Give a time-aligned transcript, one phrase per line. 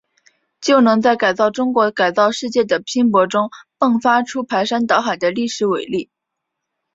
[0.61, 6.09] 就能在改造中国、改造世界的拼搏中，迸发出排山倒海的历史伟力。